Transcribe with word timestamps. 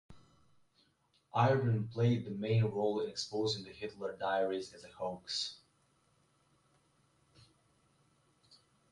Irving 1.37 1.87
played 1.87 2.25
the 2.25 2.31
main 2.31 2.63
role 2.63 3.01
in 3.01 3.07
exposing 3.07 3.63
the 3.65 3.69
Hitler 3.69 4.17
Diaries 4.17 4.73
as 4.73 4.83
a 4.83 4.87
hoax. 4.89 5.59